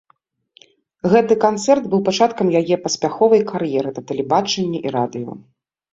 [1.13, 5.31] Гэты канцэрт быў пачаткам яе паспяховай кар'еры на тэлебачанні і радыё.